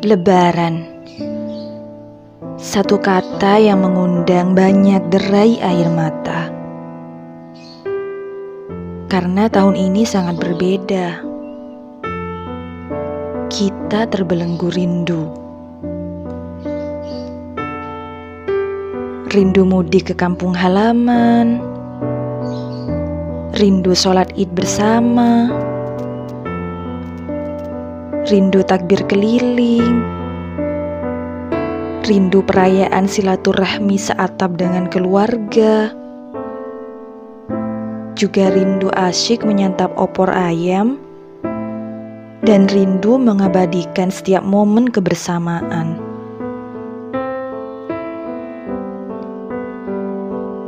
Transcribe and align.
Lebaran. 0.00 1.04
Satu 2.56 2.96
kata 2.96 3.60
yang 3.60 3.84
mengundang 3.84 4.56
banyak 4.56 5.12
derai 5.12 5.60
air 5.60 5.92
mata. 5.92 6.48
Karena 9.12 9.52
tahun 9.52 9.76
ini 9.76 10.08
sangat 10.08 10.40
berbeda. 10.40 11.20
Kita 13.52 14.08
terbelenggu 14.08 14.72
rindu 14.72 15.49
Rindu 19.30 19.62
mudik 19.62 20.10
ke 20.10 20.14
kampung 20.18 20.50
halaman. 20.58 21.62
Rindu 23.54 23.94
sholat 23.94 24.26
id 24.34 24.50
bersama. 24.58 25.54
Rindu 28.26 28.66
takbir 28.66 29.06
keliling, 29.06 30.02
rindu 32.10 32.42
perayaan 32.42 33.06
silaturahmi 33.06 33.94
seatap 33.94 34.58
dengan 34.58 34.90
keluarga, 34.90 35.94
juga 38.18 38.50
rindu 38.50 38.90
asyik 38.98 39.46
menyantap 39.46 39.94
opor 39.94 40.30
ayam, 40.30 40.98
dan 42.42 42.66
rindu 42.66 43.14
mengabadikan 43.14 44.10
setiap 44.10 44.42
momen 44.42 44.90
kebersamaan. 44.90 46.09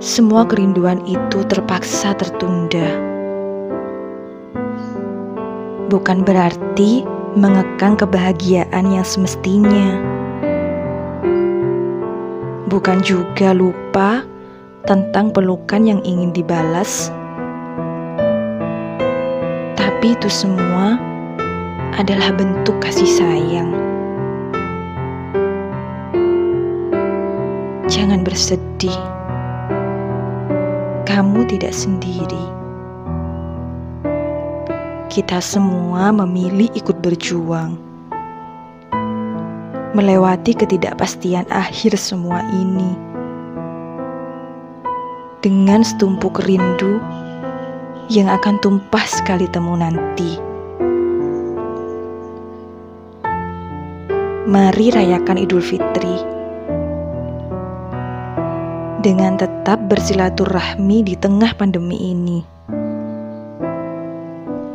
Semua 0.00 0.48
kerinduan 0.48 1.04
itu 1.04 1.44
terpaksa 1.44 2.16
tertunda. 2.16 2.88
Bukan 5.92 6.24
berarti 6.24 7.04
mengekang 7.36 8.00
kebahagiaan 8.00 8.96
yang 8.96 9.04
semestinya. 9.04 10.00
Bukan 12.72 13.04
juga 13.04 13.52
lupa 13.52 14.24
tentang 14.88 15.36
pelukan 15.36 15.84
yang 15.84 16.00
ingin 16.00 16.32
dibalas, 16.32 17.12
tapi 19.76 20.16
itu 20.16 20.32
semua 20.32 20.96
adalah 22.00 22.32
bentuk 22.32 22.80
kasih 22.80 23.20
sayang. 23.20 23.68
Jangan 27.84 28.24
bersedih, 28.24 28.96
kamu 31.20 31.44
tidak 31.52 31.76
sendiri. 31.76 32.44
Kita 35.12 35.36
semua 35.36 36.08
memilih 36.16 36.72
ikut 36.72 36.96
berjuang, 37.04 37.76
melewati 39.92 40.56
ketidakpastian 40.56 41.44
akhir 41.52 42.00
semua 42.00 42.40
ini. 42.56 42.96
Dengan 45.44 45.84
setumpuk 45.84 46.40
rindu 46.48 46.96
yang 48.08 48.32
akan 48.32 48.56
tumpah 48.64 49.04
sekali 49.04 49.44
temu 49.52 49.76
nanti. 49.76 50.40
Mari 54.48 54.88
rayakan 54.88 55.36
Idul 55.36 55.60
Fitri 55.60 56.39
dengan 59.00 59.40
tetap 59.40 59.80
bersilaturahmi 59.88 61.08
di 61.08 61.16
tengah 61.16 61.56
pandemi 61.56 62.12
ini 62.12 62.60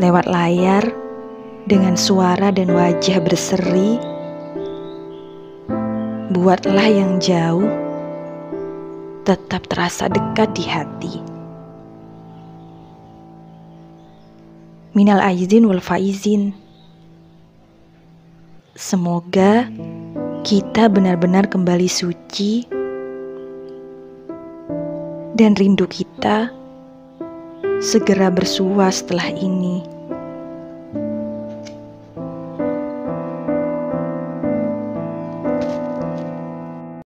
lewat 0.00 0.26
layar 0.26 0.84
dengan 1.64 1.96
suara 1.96 2.52
dan 2.52 2.72
wajah 2.72 3.20
berseri. 3.24 3.96
Buatlah 6.34 6.88
yang 6.90 7.22
jauh 7.22 7.68
tetap 9.24 9.64
terasa 9.70 10.10
dekat 10.10 10.50
di 10.52 10.64
hati. 10.66 11.14
Minal 14.92 15.22
aizin 15.22 15.64
wal 15.70 15.80
faizin. 15.80 16.54
Semoga 18.74 19.70
kita 20.42 20.90
benar-benar 20.90 21.46
kembali 21.46 21.86
suci 21.86 22.66
dan 25.34 25.58
rindu 25.58 25.86
kita 25.90 26.50
segera 27.82 28.30
bersua 28.30 28.88
setelah 28.88 29.28
ini. 29.34 29.93